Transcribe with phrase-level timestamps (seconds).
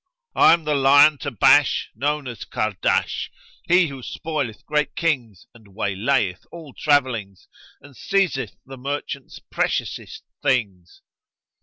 [0.33, 3.29] I am the lion to bash known as Kahrdash,
[3.67, 7.47] he who spoileth great Kings and waylayeth all travellings
[7.81, 11.01] and seizeth the merchants' preciousest things.